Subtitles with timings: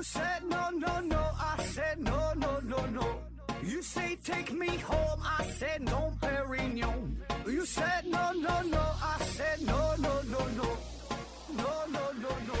[0.00, 3.18] You said no, no, no, I said no, no, no, no.
[3.62, 7.16] You say take me home, I said no, Perignon.
[7.44, 10.64] You said no, no, no, I said no, no, no, no.
[11.54, 12.54] No, no, no, no.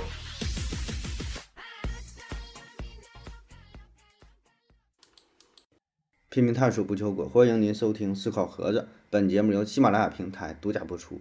[6.28, 8.86] 拼命探索不求果，欢迎您收听思考盒子。
[9.08, 11.18] 本节目由喜马拉雅平台独家播出。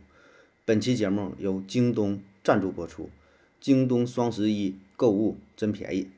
[0.66, 3.10] 本期节目由京东赞助播出。
[3.60, 6.10] 京东双十一购物真便宜。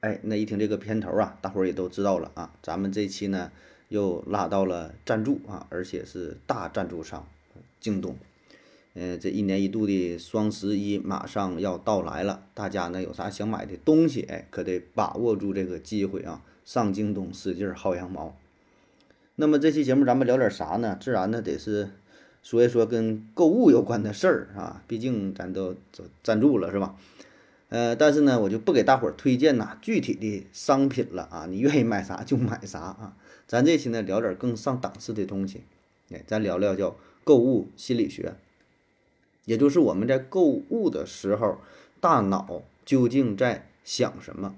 [0.00, 2.52] 哎，那一听这个片头啊，大伙儿也都知道了啊。
[2.62, 3.52] 咱们这期呢
[3.88, 7.26] 又拉到了赞助啊，而且是大赞助商
[7.80, 8.16] 京东。
[8.94, 18.36] 嗯，这一年一度的双十一马上要到来了，大家呢有啥想买的东西，哎，可得把握住这个机会啊，上京东使劲薅羊毛。
[19.36, 20.98] 那么这期节目咱们聊点啥呢？
[21.00, 21.90] 自然呢得是
[22.42, 26.96] 说一说跟购物有关的事儿啊，毕竟咱都都赞助了是吧？
[27.68, 33.16] 呃，但是呢，我就不给大伙儿推荐呐具体的商品了啊，你愿意买啥就买啥啊。
[33.46, 35.62] 咱这期呢聊点更上档次的东西，
[36.10, 38.34] 哎，咱聊聊叫购物心理学。
[39.44, 41.58] 也就是我们在购物的时候，
[42.00, 44.54] 大脑究竟在想什么？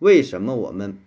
[0.00, 0.98] 为什么我们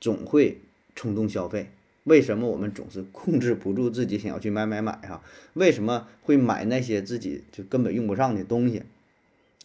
[0.00, 0.60] 总会
[0.94, 1.70] 冲动消费？
[2.08, 5.22] 为什么我们总是控制不住自己想要去买买买哈？
[5.54, 8.82] 为什么会买那些自己就根本用不上的东西？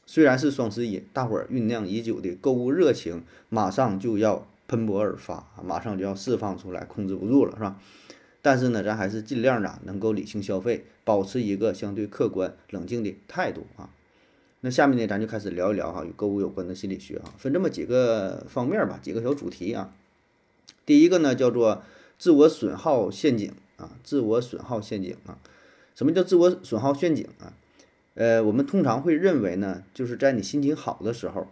[0.05, 7.79] 虽然是双十一，大伙儿酝酿已久的购物热情马上就要喷薄而发，马上就要释放出来，控制不住了，是吧？
[8.41, 13.89] 但是呢，咱还是尽量的能够理性消费，保持一个相对客观冷静的态度啊。
[14.59, 19.93] 那下面呢，咱就开始聊一聊哈，与购物有关的心理学啊，分这么几个方面吧，几个小主题啊。
[20.85, 21.83] 第一个呢，叫做
[22.17, 25.37] 自我损耗陷阱啊，自我损耗陷阱啊。
[25.95, 27.53] 什么叫自我损耗陷阱啊？
[28.15, 31.47] 呃，我们通常会认为呢，就是在你心情好的时候，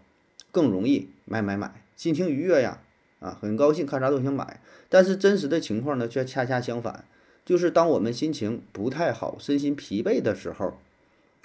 [0.51, 2.81] 更容易买买买，心情愉悦呀，
[3.19, 4.61] 啊，很高兴，看啥都想买。
[4.89, 7.05] 但是真实的情况呢，却恰恰相反，
[7.45, 10.77] 就是当我们心情不太好、身心疲惫的时候，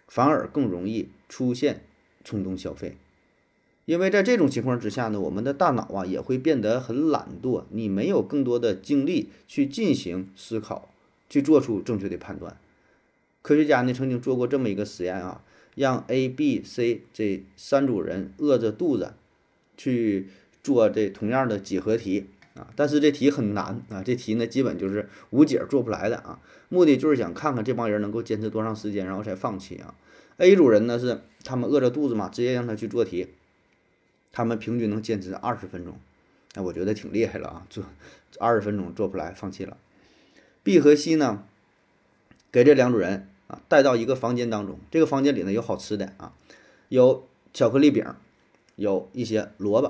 [0.08, 1.82] 反而更容易出现
[2.24, 2.96] 冲动消费。
[3.86, 10.90] 因为在这种情况之下呢，我们的大脑啊也会变得很懒惰，你没有更多的精力去进行思考，
[11.30, 12.56] 去做出正确的判断。
[13.42, 15.42] 科学家呢曾经做过这么一个实验啊，
[15.76, 19.14] 让 A、B、C 这三组人饿着肚子
[19.76, 20.26] 去
[20.62, 22.26] 做这同样的几何题。
[22.56, 26.40] 啊，但是这题很难啊，这题呢基本就是无解做不来的啊。
[26.70, 29.94] 目的就是想看看这帮人能够坚持多长时间，然后才放弃啊。
[30.38, 33.28] A 组人呢是他们饿着肚子嘛，直接让他去做题，
[34.36, 35.98] 他们平均能坚持二十分钟，
[36.56, 37.82] 哎我觉得挺厉害了啊，做
[38.38, 39.78] 二十分钟做不来放弃了。
[40.62, 41.46] B 和 C 呢，
[42.52, 46.34] 给这两组人啊带到一个房间当中，这个房间里呢有好吃的啊，
[46.90, 48.04] 有巧克力饼，
[48.74, 49.86] 有一些萝卜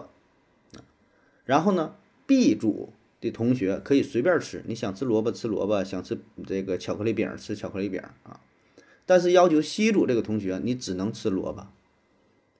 [0.77, 0.87] 啊，
[1.45, 1.97] 然后呢。
[2.29, 8.41] B 组的同学可以随便吃，你想吃萝卜吃萝卜，想吃这个巧克力饼吃巧克力饼啊。
[9.07, 11.69] 但是要求 C 组这个同学，你只能吃萝卜，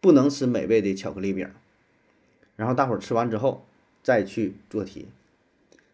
[0.01, 1.51] 不能吃美味的巧克力饼。
[2.57, 3.65] 然后大伙儿吃完之后
[4.03, 5.07] 再去做题。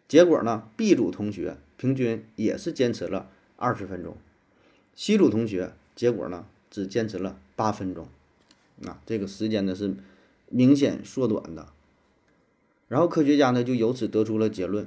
[0.09, 4.17] 结果呢，B 组同学平均也是坚持了二十分钟
[4.95, 8.07] ，C 组同学结果呢只坚持了八分钟，
[8.85, 9.95] 啊，这个时间呢是
[10.49, 11.69] 明显缩短的。
[12.89, 14.87] 然后科学家呢就由此得出了结论，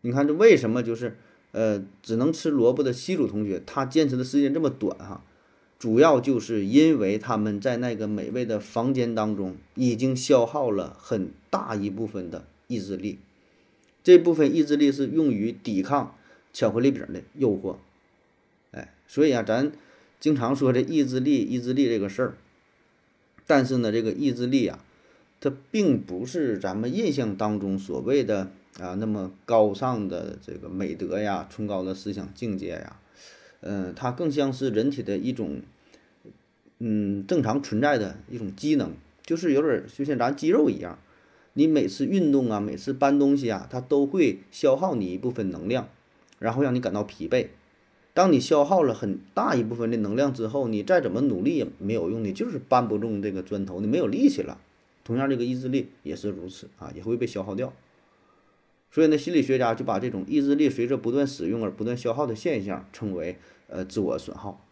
[0.00, 1.16] 你看这为什么就是
[1.52, 5.22] 呃只能吃萝卜的 C 组同学他坚持的时间这么短哈，
[5.82, 13.18] 主要就是因为他们在那个美味的房间当中已经消耗了很大一部分的意志力，
[14.04, 16.14] 这部分意志力是用于抵抗
[16.52, 17.78] 巧克力饼的诱惑，
[18.70, 19.72] 哎，所以啊咱
[20.20, 22.34] 经常说这意志力意志力这个事儿，
[23.48, 24.84] 但是呢这个意志力啊。
[25.40, 33.00] 它并不是咱们印象当中所谓的啊那么高尚的这个美德呀，崇高的思想境界呀，
[33.62, 35.60] 嗯，它更像是人体的一种，
[36.84, 38.90] 嗯，正常存在的一种机能，
[39.24, 40.98] 就是有点儿就像咱肌肉一样，
[41.52, 45.88] 你每次运动啊，每次搬东西啊，它都会消耗你一部分能量，
[46.40, 47.46] 然后让你感到疲惫。
[48.12, 54.60] 当你消耗了很大一部分的能量之后，你再怎么努力也没有用的，就是搬不动这个砖头，你没有力气了。
[55.04, 57.72] 同样，这个意志力也是如此啊，也会被消耗掉。
[58.90, 63.38] 所以呢，心理学家就把这种意志力随着不断使用而不断消耗的现象称为
[63.68, 64.66] 呃自我损耗。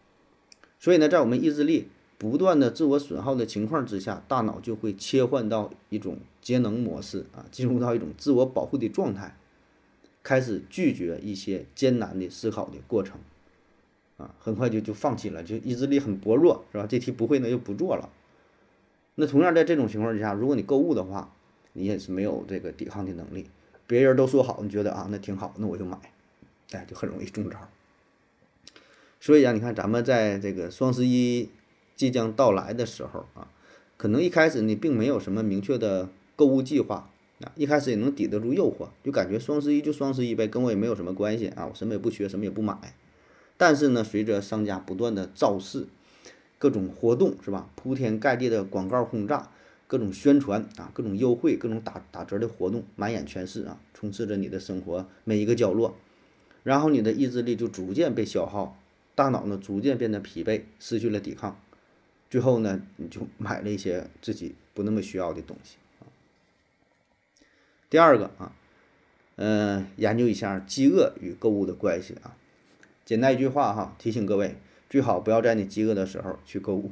[0.77, 1.87] 所以呢，在我们意志力
[2.21, 9.35] 不断的自我损耗的情况之下，大脑就会切换到一种节能模式啊，进入到一种自我保护的状态，
[10.21, 13.19] 开始拒绝一些艰难的思考的过程
[14.17, 16.85] 啊，很快就就放弃了，就意志力很薄弱，是吧？
[16.85, 18.07] 这题不会呢，就不做了。
[19.15, 21.33] 那同样在这种情况之下，如果你购物的话，
[21.73, 23.47] 你也是没有这个抵抗的能力。
[23.87, 25.97] 别人都说好，你觉得啊那挺好，那我就买，
[26.73, 27.57] 哎，就很容易中招。
[29.19, 31.49] 所以啊，你看咱们在这个双十一
[32.01, 33.47] 即将到来的时候啊，
[33.95, 37.07] 可能一开始你并没有什么明确的购物计划
[37.41, 42.95] 啊，一开始也能抵得住诱惑，就感觉双十一就双十一呗，跟我也没有什么关系啊，我什么也不缺，什么也不买。
[43.55, 45.85] 但是呢，随着商家不断的造势，
[46.57, 47.69] 各种活动是吧？
[47.75, 49.51] 铺天盖地的广告轰炸，
[49.85, 55.95] 各种宣传啊，各种优惠，各种打打折的活动，满眼全是啊，充斥着你的生活每一个角落。
[56.63, 58.75] 然后你的意志力就逐渐被消耗，
[59.13, 61.59] 大脑呢逐渐变得疲惫，失去了抵抗，
[62.31, 66.07] 最后呢你就买了一些自己不那么需要的东西啊。
[67.89, 68.55] 第二个啊，
[69.35, 72.37] 嗯，研究一下饥饿与购物的关系啊。
[73.03, 74.55] 简单一句话哈，提醒各位，
[74.89, 76.91] 最好不要在你饥饿的时候去购物。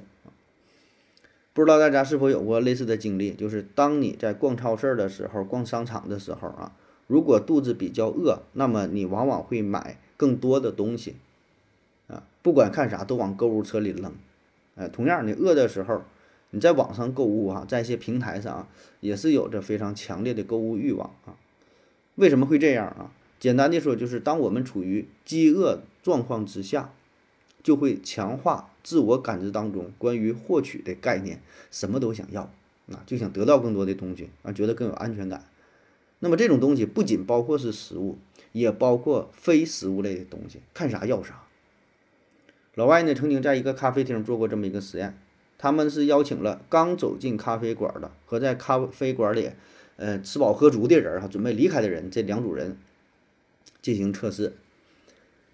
[1.53, 3.33] 不知道大家是否有过类似的经历？
[3.33, 6.75] 就是当你在逛超市的时候、逛商场的时候啊，
[7.07, 11.15] 如果肚子比较饿，那么你往往会买更多的东西
[12.07, 14.13] 啊，不管看啥都往购物车里扔。
[14.79, 16.03] 哎，同样你饿的时候，
[16.51, 18.67] 你在网上购物啊，在一些平台上啊
[19.01, 21.35] 也是有着非常强烈的购物欲望啊。
[22.15, 23.11] 为什么会这样啊？
[23.39, 26.93] 简单的说，就是当我们处于饥饿状况之下，
[27.61, 32.43] 就会强化自我感知当中关于获取的概念，什么都想要
[32.89, 35.45] 啊，就想得到更多的东西啊，觉得更有安全感。
[36.19, 38.17] 那么这种东西不仅包括是食物，
[38.53, 41.43] 也包括非食物类的东西，看啥要啥。
[42.79, 45.17] 老外呢曾经在一个咖啡厅做过这么一个实验，
[45.57, 49.51] 他们是邀请了刚走进咖啡馆的和在咖啡馆里，
[49.97, 52.77] 呃吃饱喝足的人哈，准备离开的人这两组人。
[53.81, 54.53] 进行测试，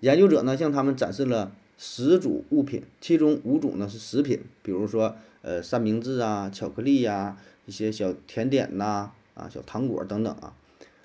[0.01, 10.54] 研究者呢向他们展示了十组物品，其中五组呢是食品，比如说呃三明治啊、巧克力呀、一些小甜点呐、啊小糖果等等啊。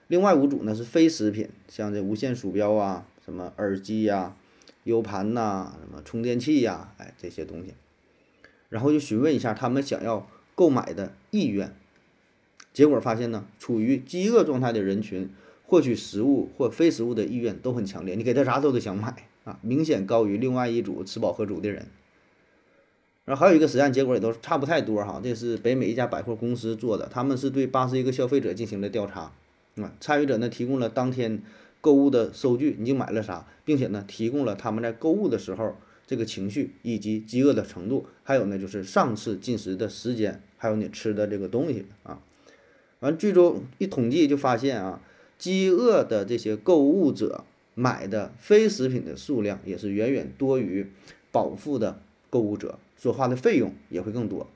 [0.08, 4.34] 另外五组呢是非食品，像这无线鼠标啊、什么耳机呀、
[4.84, 7.74] U 盘呐、什么充电器呀，哎这些东西。
[8.68, 11.74] 然后就询问一下他们想要购买的意愿，
[12.72, 15.30] 结果发现呢，处于饥饿状态的人群。
[15.62, 21.86] 获取食物或非食物的意愿都很强烈，你给他啥都得想买啊，明显高于另外一组吃饱喝足的人。
[23.24, 29.32] 然后还有一个实验结果也都差不太多哈，这是北美一家百货公司做的，他们是对八十一个消费者进行了调查，
[29.76, 31.40] 啊，参与者呢提供了当天
[31.80, 42.20] 购物的收据，你就买了啥，并且呢提供了他们在购物的时候这个情绪以及饥饿的程度，还有呢就是上次进食的时间，还有你吃的这个东西啊，
[43.00, 45.00] 完最终一统计就发现啊。
[45.38, 47.44] 饥饿的这些购物者
[47.74, 50.86] 买的非食品的数量也是远远多于
[51.32, 51.98] 饱腹的
[52.28, 54.46] 购物者所花的费用也会更多，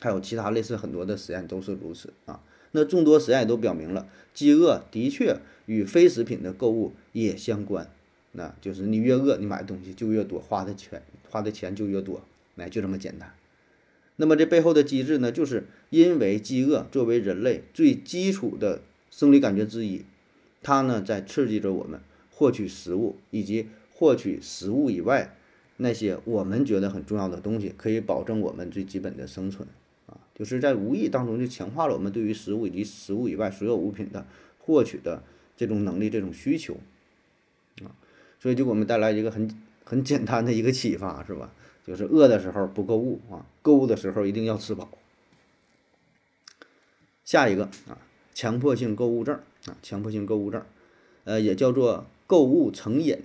[0.00, 2.40] 还有其他类似很多的实验都是如此啊。
[2.72, 5.36] 那众多实验也都表明了，饥饿的确
[5.66, 7.88] 与非食品的购物也相关，
[8.32, 12.22] 那就是你越饿，你买的东西就越多，花的钱花的钱就越多，
[12.56, 13.32] 哎，就这么简单。
[14.16, 18.82] 那么这背后的机制呢，就是因为饥饿作为人类最基础的。
[19.12, 20.04] 生理感觉之一，
[20.62, 21.98] 它呢在刺激着我们
[22.30, 25.36] 获取食物，以及获取食物以外
[25.78, 29.66] 那些我们觉得很重要的东西，可以保证我们最基本的生存，
[30.40, 34.26] 就是在无意当中就强化了我们对于食物以及食物以外所有物品的
[34.58, 35.22] 获取的
[35.54, 36.78] 这种能力、这种需求
[37.82, 37.92] 啊，
[38.40, 39.54] 所以就给我们带来一个很
[39.84, 41.52] 很简单的一个启发，是吧？
[41.86, 44.88] 就是饿的时候不购物啊，购物的时候一定要吃饱。
[47.24, 47.98] 下一个啊。
[48.32, 50.64] 强迫性购物症啊，强迫性购物症，
[51.24, 53.18] 呃，也叫做购物成瘾。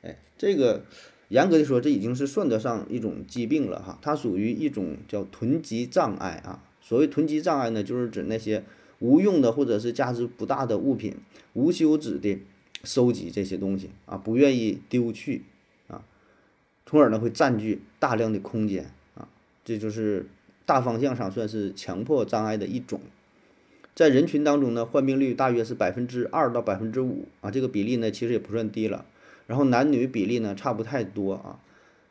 [0.00, 0.84] 哎，这个
[1.32, 3.98] 严格的说，这已经是算得上一种疾病了哈。
[4.02, 6.62] 它属于一种叫囤积障碍啊。
[6.82, 8.62] 所谓囤积障碍呢，就是指那些
[8.98, 11.16] 无用的或者是价值不大的物品，
[11.54, 12.38] 无休止的
[12.84, 15.44] 收集这些东西啊，不愿意丢去
[15.88, 16.04] 啊，
[16.84, 19.26] 从而呢会占据大量的空间啊。
[19.64, 20.26] 这就是
[20.66, 23.00] 大方向上算是强迫障碍的一种。
[23.94, 29.06] 在人群当中呢，患病率大约是百分之二到百分之五啊，这个比例呢其实也不算低了。
[29.46, 31.60] 然后男女比例呢差不太多啊。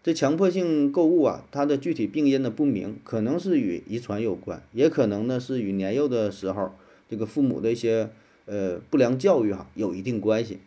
[0.03, 6.73] 这强迫性购物啊，它的具体病因呢不明，可能是与遗传有关，也可能呢是与年幼的时候
[7.07, 8.09] 这个父母的一些
[8.45, 10.59] 呃不良教育哈有一定关系。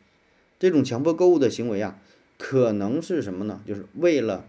[0.59, 1.99] 这种强迫购物的行为啊，
[2.39, 3.61] 可能是什么呢？
[3.67, 4.47] 就是为了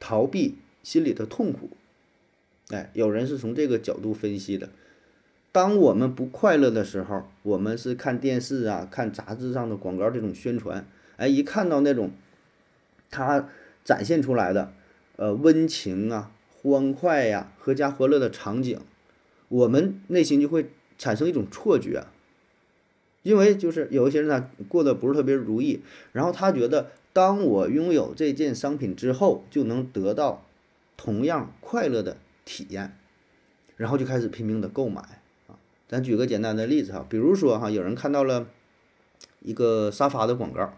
[0.00, 1.70] 逃避心里的痛苦。
[2.70, 4.70] 哎，有人是从这个角度分析的。
[5.52, 10.86] 当我们不快乐的时候，我们是看电视啊、看杂志上的广告这种宣传，
[11.18, 12.10] 哎，一看到那种
[13.10, 13.48] 他
[13.84, 14.72] 展现出来的
[15.16, 18.80] 呃温情啊、欢快呀、阖家欢乐的场景，
[19.48, 22.06] 我们内心就会产生一种错觉，
[23.22, 25.82] 因为就是有一些人他过得不是特别如意，
[26.12, 30.44] 然后他觉得当我拥有这件商品之后，就能得到
[30.96, 32.96] 同样快乐的体验，
[33.76, 35.02] 然后就开始拼命的购买
[35.48, 35.58] 啊。
[35.88, 38.46] 咱举个简单的例子哈，比如说哈，有人看到了
[39.40, 40.72] 一个沙发的广告，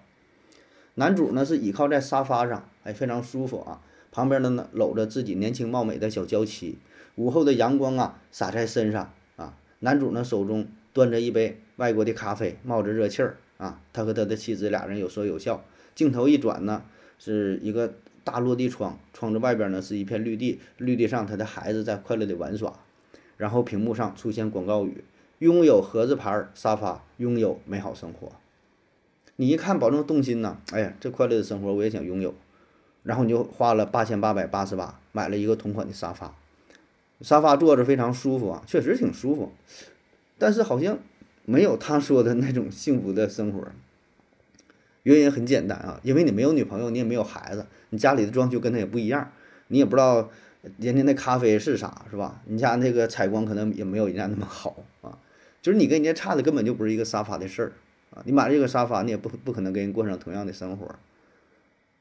[1.00, 3.80] 男主呢是倚靠在沙发上，哎，非常舒服啊。
[4.12, 6.76] 旁边的呢搂着自己年轻貌美的小娇妻，
[7.14, 15.64] 午后的阳光啊洒在身上啊，男主呢手中端着一杯外国的咖啡，冒着热气儿啊，他和他的妻子俩人有说有笑。
[15.95, 16.83] 镜头一转呢，
[17.19, 22.78] 是一个大落地窗，窗子外边呢是一片绿地，绿地上他的孩子在快乐的玩耍，
[23.38, 25.02] 然后屏幕上出现广告语：
[25.38, 28.30] 拥有盒子牌沙发，拥有美好生活。
[29.40, 30.59] 你一看，保证动心呐！
[30.70, 32.35] 哎呀，这快乐的生活我也想拥有。
[33.04, 36.35] 然后你就花了八千八百八十八买了一个同款的沙发，
[37.23, 39.50] 沙发坐着非常舒服啊，确实挺舒服，
[40.37, 40.99] 但是好像
[41.47, 43.66] 没有他说的那种幸福的生活。
[45.04, 49.32] 原因很简单啊，因为你没有女朋友，你也没有孩子，你家里的装修跟他也不一样，
[49.68, 50.28] 你也不知道
[50.76, 52.42] 人家那咖啡是啥，是吧？
[52.44, 55.16] 你家那个采光可能也没有人家那么好啊，
[55.62, 57.73] 就是你跟人家差的根本就不是一个沙发的事儿
[58.10, 58.22] 啊。
[58.24, 60.94] 你买这个沙发，你也不不可能跟人过上同样的生活。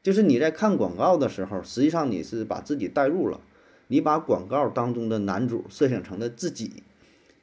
[0.02, 3.42] 就是你在看广告的时候，实际上你是把自己带入了，
[3.88, 6.84] 你把广告当中的男主设想成了自己，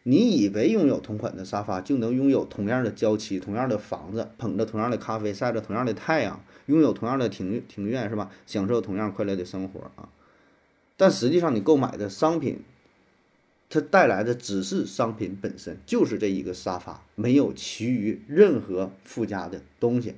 [0.04, 8.30] 你以为拥有同款的沙发就能拥有同样的娇妻、同样的房子、捧着同样的咖啡、晒着同样的太阳、拥有同样的庭庭院是吧？
[8.46, 10.08] 享受同样快乐的生活啊！
[10.96, 12.61] 但实际上你购买的商品，
[13.68, 20.14] 它带来的只是商品本身，就是这一个沙发，没有其余任何附加的东西。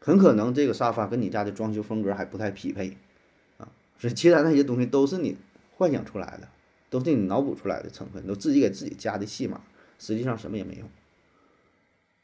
[0.00, 2.96] 很可能这个沙发跟你家的装修风格还不太匹配，
[3.58, 5.36] 啊，所以其他那些东西都是你
[5.76, 6.48] 幻想出来的，
[6.90, 9.60] 都是你脑补出来的成分，都自己给自己加的戏码，
[9.98, 10.86] 实际上什么也没有。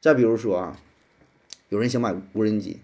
[0.00, 0.80] 再比如说啊，
[1.68, 2.80] 有人想买无人机，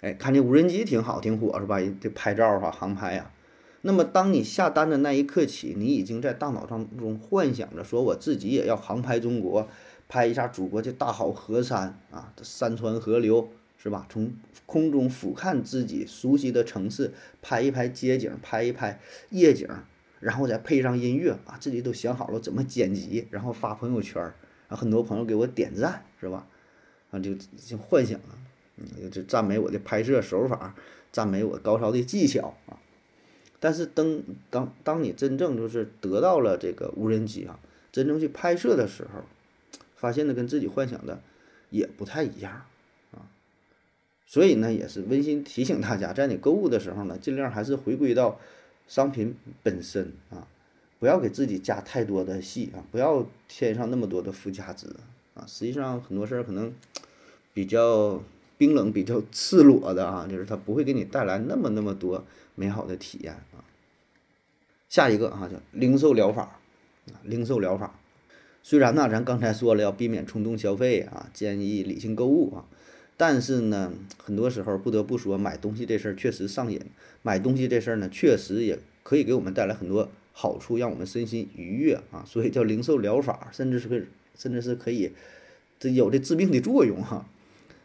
[0.00, 1.78] 哎，看这无人机挺好，挺火是吧？
[2.00, 3.30] 这拍照哈，航拍呀。
[3.82, 9.68] 那么当你下单的那一刻起，你已经在大脑当中幻想着说，我自己也要航拍中国，
[10.08, 13.48] 拍一下祖国的大好河山啊，这山川河流。
[13.78, 14.04] 是吧？
[14.08, 14.32] 从
[14.64, 18.98] 空中俯瞰自己熟悉的城市，拍一拍街景，拍一拍
[19.30, 19.68] 夜景，
[20.18, 24.20] 然后再配上音乐啊，自己都想好了怎么剪辑，然后发朋友圈，
[24.66, 26.48] 啊，很多朋友给我点赞，是吧？
[27.12, 28.34] 啊，就就幻想啊，
[28.76, 30.74] 嗯，就赞美我的拍摄手法，
[31.12, 32.74] 赞美我高超的技巧啊。
[33.58, 37.58] 但是当当当你真正就是得到了这个无人机啊，
[37.90, 39.22] 真正去拍摄的时候，
[39.96, 41.20] 发现呢跟自己幻想的
[41.70, 42.66] 也不太一样
[43.12, 43.30] 啊。
[44.26, 48.38] 所以呢，也是温馨提醒大家，在你购物的时候呢，尽量还是回归到
[48.86, 50.46] 商品本身啊，
[50.98, 54.86] 不要给自己加太多的戏啊，不要添上那么多的附加值
[55.34, 55.46] 啊。
[55.46, 56.72] 实际上很多事儿可能
[57.54, 58.22] 比较
[58.58, 63.64] 冰冷、比较赤裸的啊，就是它不会给你带来那么那么多美好的体验啊。
[64.88, 66.60] 下一个啊，叫零售疗法
[67.12, 67.98] 啊，零售疗法。
[68.62, 72.64] 虽然呢，咱刚才说了要避免冲动消费啊，建议理性购物啊。
[73.16, 76.80] 但是呢，很多时候不得不说，买东西这事儿确实上瘾。
[77.22, 82.24] 买东西这事儿呢，确实也可以给我们带来很多好处，让我们身心愉悦啊。
[82.26, 84.04] 所以叫零售疗法，甚至是可以，
[84.36, 85.12] 甚至是可以，
[85.78, 87.26] 这有这治病的作用哈。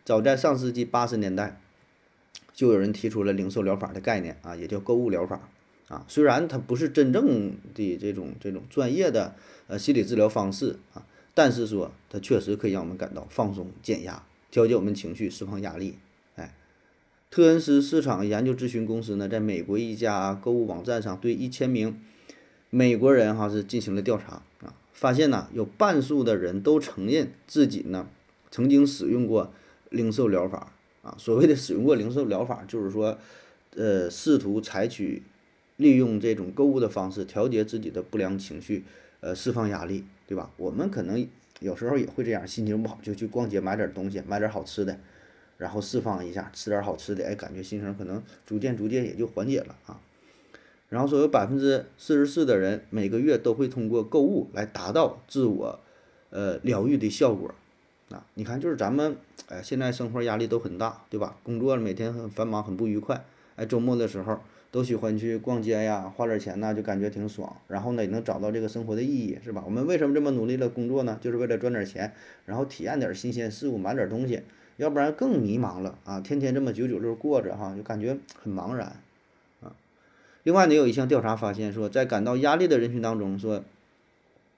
[0.03, 1.61] 早在上世纪八十年代，
[2.53, 5.49] 就有人提出了零售疗法的概念啊，也叫购物疗法
[5.87, 6.03] 啊。
[6.07, 9.35] 虽然它不是真正的这种这种专业的
[9.67, 14.23] 呃心理治疗方式啊，但是说它确实可以让我们感到放松、减压。
[14.49, 15.97] 调节我们情绪，释放压力。
[16.35, 16.53] 哎，
[17.29, 21.97] 特恩斯市场研究咨询公司呢，在美国一家购物网站上，对一千名
[22.69, 28.09] 美国人哈是进行了调查啊，发现呢，有半数的人都承认自己呢
[28.49, 29.53] 曾经使用过
[29.91, 31.15] 零售疗法啊。
[31.17, 33.17] 所谓的使用过零售疗法，就是说，
[33.75, 35.23] 呃，试图采取
[35.77, 38.83] 利用这种购物的方式调节自己的不良情绪，
[39.19, 40.51] 呃，释放压力，对吧？
[40.57, 41.25] 我们可能。
[41.61, 44.97] 有时候也会这样，心情不好就去逛街买点东西，买点好吃的，
[45.59, 50.01] 然后释放一下，吃点好吃的，哎，感觉心情可能逐渐逐渐也就缓解了啊。
[50.89, 55.79] 然后说有百分之四十四的人每个月都会通过购物来达到自我
[56.31, 57.53] 呃疗愈的效果
[58.13, 58.25] 啊。
[58.33, 61.35] 你看，就是咱们哎，现在生活压力都很大，对吧？
[61.43, 63.23] 工作每天很繁忙，很不愉快，
[63.55, 64.39] 哎，周末的时候。
[64.73, 67.53] 都喜欢去逛街呀，花点钱呢，就感觉挺爽。
[67.67, 69.61] 然后呢，也能找到这个生活的意义，是吧？
[69.65, 71.19] 我们为什么这么努力的工作呢？
[71.19, 72.13] 就是为了赚点钱，
[72.45, 74.43] 然后体验点新鲜事物，买点东西。
[74.77, 76.21] 要不然更迷茫了啊！
[76.21, 78.95] 天天这么九九六过着哈，就感觉很茫然
[79.61, 79.75] 啊。
[80.43, 83.61] 另外呢，有一项调查发现说，在感到压力的人群当中，说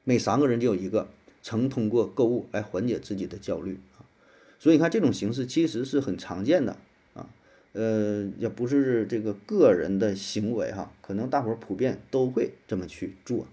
[0.03, 1.07] 每三个人就有一个
[1.43, 4.01] 曾通过购物来缓解自己的焦虑啊。
[4.57, 6.77] 所以你看，这种形式其实是很常见的
[7.13, 7.29] 啊，
[7.73, 13.45] 呃，也不是这个个人的行为哈，可能大伙儿普遍都会这么去做。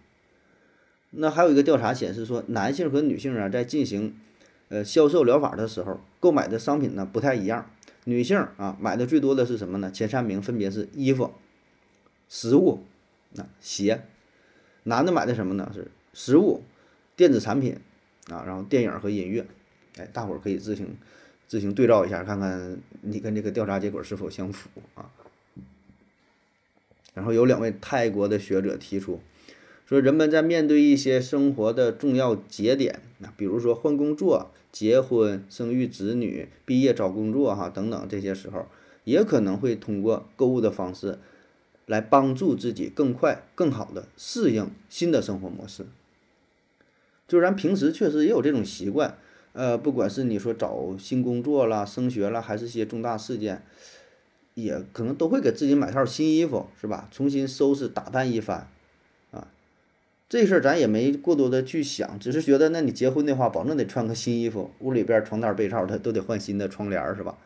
[1.10, 4.16] 那还有一个调查显示说，男性和女性啊，在进行
[4.68, 7.68] 呃销售疗法的时候，购买的商品呢不太一样。
[8.04, 9.90] 女性啊，买的最多的是什么呢？
[9.90, 11.32] 前三名分别是衣服。
[12.28, 12.84] 食物，
[13.32, 14.04] 那鞋，
[14.84, 15.68] 男的买的什么呢？
[15.74, 16.62] 是食物、
[17.20, 17.76] 电子产品
[18.30, 19.44] 啊，然后电影和音乐，
[19.98, 20.96] 哎，大伙儿可以自行
[21.46, 25.10] 自行对照一下，看看你跟这个调查结果是否相符啊。
[27.12, 29.20] 然后有两位泰国的学者提出，
[29.84, 38.66] 说人们在面对一些生活的重要节点，那比如说换工作、结婚、生育子女、毕业找工作哈等等这些时候，
[39.04, 41.18] 也可能会通过购物的方式。
[41.86, 45.84] 来帮助自己更快、更好的适应新的生活模式。
[47.30, 49.16] 就咱平时确实也有这种习惯，
[49.52, 53.62] 呃，不管是你说找新工作啦、升学啦，还是些重大事件，
[54.54, 57.08] 也可能都会给自己买套新衣服，是吧？
[57.12, 58.68] 重新收拾打扮一番，
[59.30, 59.46] 啊，
[60.28, 67.38] 这事儿咱也没过多的去想，只是觉得，那你结婚的话，保证得穿个新衣服，屋里边床单被罩它都得换新的窗帘，是吧？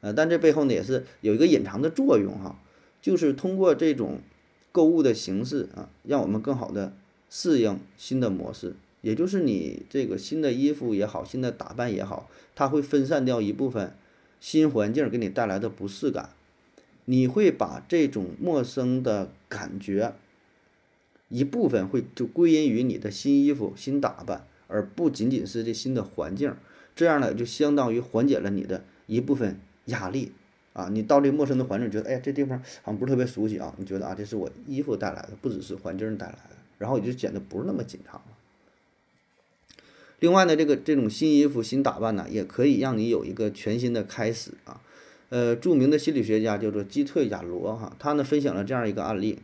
[0.00, 2.58] 呃，但这背后呢，也是有一个隐藏的作用哈。
[3.00, 4.18] 就是通过这种
[4.72, 6.92] 购物的形式啊，让我们更好的
[7.30, 8.74] 适应新的模式。
[9.02, 13.94] 也就是你这个新的衣服也好，新的打扮也好，它会分散掉一部分
[14.40, 16.30] 新环境给你带来的不适感。
[17.06, 20.14] 你会把这种陌生的感觉
[21.28, 26.54] 一部分会就归因于你的新衣服、新打扮，而不仅仅是这新的环境。
[26.94, 30.32] 这样呢，就相当于缓解了你的一部分压力。
[30.72, 33.74] 啊，你到这陌生的环境，觉得哎呀，这地方好像不是特别熟悉啊。
[33.76, 38.22] 你觉得啊，这是我衣服带来的，不只是环境带来的，然后也就显得不是那么紧张了。
[40.20, 44.80] 另外呢，这个这种新衣服、新打扮呢，也可以让你有一个全新的开始啊。
[45.28, 49.38] 呃，著名的心理学家叫做基特亚罗哈，他呢分享了这样一个案例，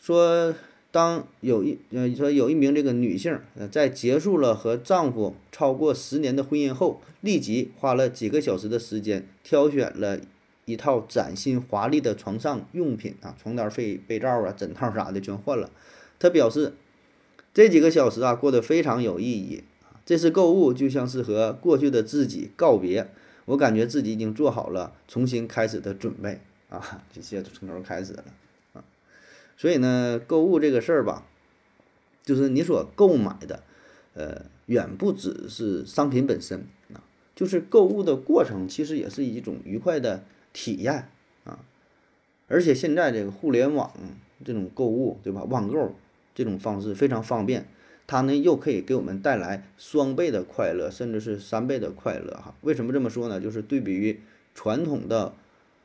[0.00, 0.54] 说
[0.90, 10.18] 当有一呃说有一名这个女性呃在结束了和丈夫超过十年的婚姻后，立即花了几个小时的时间挑选了。
[10.66, 15.70] 一套崭新华丽的床上用品啊，床单、被被罩啊、枕套啥的全换了。
[16.18, 16.74] 他表示，
[17.54, 19.64] 这几个小时啊过得非常有意义。
[20.08, 23.10] 这次购物就像是和过去的自己告别，
[23.44, 26.40] 我感觉自己已经做好了重新开始的准备
[26.70, 28.24] 啊，这些从头开始了
[28.72, 28.82] 啊。
[29.58, 31.26] 所以呢，购物这个事儿吧，
[32.24, 33.62] 就是你所购买的，
[34.14, 40.24] 呃，远不只是商品本身啊，就是购物的过程，其实也是一种愉快的。
[40.54, 41.10] 体验
[41.44, 41.60] 啊，
[42.48, 43.92] 而且现在这个互联网
[44.42, 45.44] 这种购物，对吧？
[45.44, 45.94] 网购
[46.34, 47.68] 这种方式非常方便，
[48.08, 52.52] 它呢又可以给我们带来双倍的快乐，甚至是三倍的快乐哈。
[52.62, 53.38] 为什么这么说呢？
[53.38, 54.20] 就是对比于
[54.56, 55.32] 传统的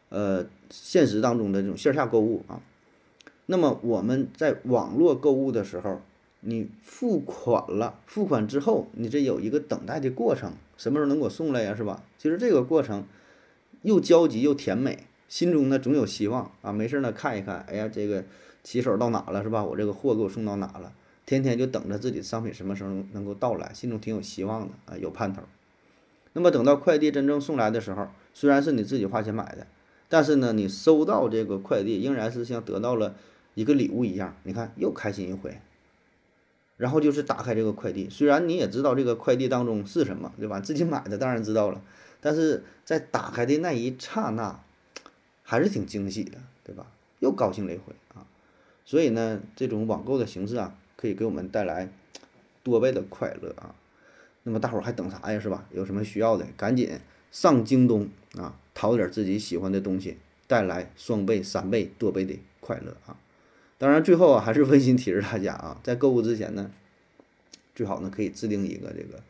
[0.10, 2.60] 呃现实当中的这种线下购物啊，
[3.46, 6.02] 那么我们在网络购物的时候，
[6.40, 11.76] 你付款了，付款之后，你这有一个等待的过程，什么时候能给我送来呀？
[11.76, 12.02] 是吧？
[12.18, 13.06] 其实这个过程。
[13.82, 16.72] 又焦急又甜美，心中呢总有希望啊！
[16.72, 18.24] 没事呢看一看，哎呀，这个
[18.64, 19.62] 骑手到哪了是吧？
[19.62, 20.94] 我这个货给我送到哪了？
[21.26, 25.42] 天天就等着自己的商品什么时候能够到来，心中挺有希望的啊，有盼头。
[26.34, 29.68] 那么等到快递真正送来的时候，虽然是你自己花钱买的，
[30.10, 33.16] 但是呢，你收到这个快递仍然是像得到了
[33.54, 35.60] 一个礼物一样，你看又开心一回。
[36.76, 40.60] 然后就是打开这个快递，虽然你也知道这个快递当中是什么，对吧？
[40.60, 41.82] 自己买的当然知道了。
[42.20, 44.60] 但是在打开的那一刹那，
[45.44, 46.88] 还是挺惊喜的，对吧？
[47.20, 48.26] 又高兴了一回啊！
[48.86, 51.90] 所以呢，这种网购的形式啊，可以给我们带来
[52.64, 53.76] 多倍的快乐啊。
[54.44, 55.38] 那么大伙儿还等啥呀？
[55.38, 55.68] 是吧？
[55.74, 56.98] 有什么需要的，赶紧
[57.30, 60.16] 上京东啊，淘点自己喜欢的东西，
[60.48, 63.18] 带来双倍、三倍、多倍的快乐啊！
[63.78, 66.72] 当然，最后啊，还是温馨提示大家啊， 在购物之前呢，
[67.76, 69.22] 最好呢可以制定一个这个。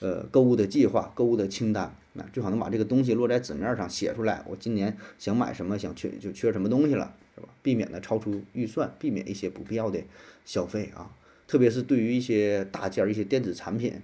[0.00, 4.42] 呃，购物的计划、购物的清单，那最好能把这个东西落在纸面上写出来。
[4.46, 7.48] 我今年想买什么，想缺就缺什么东西了，是吧？
[7.62, 10.02] 避免呢超出预算，避免一些不必要的
[10.44, 11.14] 消费啊。
[11.46, 14.00] 特别是对于一些大件儿、一些电子产品，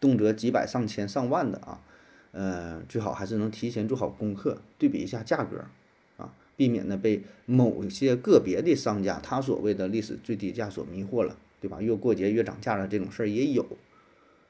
[0.00, 1.82] 动辄几百、上千、上万的啊，
[2.32, 5.64] 呃，最好还是能提前做好功课，对比一下价格
[6.16, 11.82] 啊，避免呢被某些个别的商家他所谓的历史最低价所迷惑了，对吧？
[11.82, 13.66] 越过节越涨价的这种事儿也有。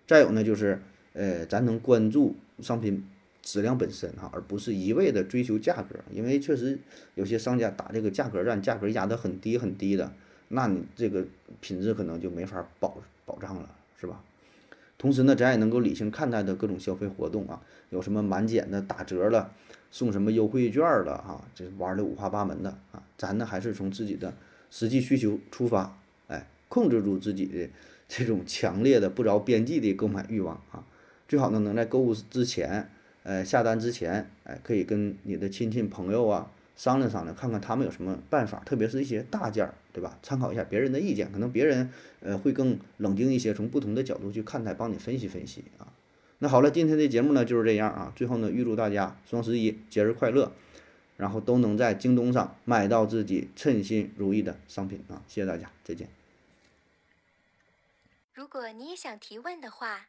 [0.07, 0.81] 再有呢，就是，
[1.15, 3.05] 呃，咱能关注商品
[3.47, 5.95] 质量本身哈，而不是一味的追求价格。
[6.11, 6.77] 因为确实
[7.15, 10.13] 有些商家打这个价格战，价格压得很低很低的，
[10.49, 11.25] 那你这个
[11.61, 14.21] 品质可能就没法保保障了，是吧？
[14.99, 19.53] 同时呢，咱也能够理性看待的各种消费活动啊，有什么满减的、打折了、
[19.93, 24.35] 送什么优惠券了啊，这玩的五花八门的啊，咱呢还是从自己的
[24.71, 27.71] 实际需求出发，哎，控制住自己的
[28.09, 30.83] 这种强烈的不着边际的购买欲望啊，
[31.29, 32.91] 最好呢能在购物之前，
[33.27, 36.49] 呃，下单之前，哎，可以跟你的亲戚朋友啊。
[36.77, 40.19] 商量商量，看看他们有什么办法，特别是一些大件儿，对吧？
[40.23, 45.89] 参考一下别人的意见，可能别人呃会更冷静一些，从不同的角度去看待，帮你分析分析啊。
[46.41, 48.13] 那好了，今天的节目呢就是这样啊。
[48.15, 50.53] 最后呢，预祝大家双十一节日快乐，
[51.17, 55.25] 然后都能在京东上买到自己称心如意的商品啊！
[55.27, 56.09] 谢谢大家，再见。
[58.35, 60.09] 如果你也想提问的话，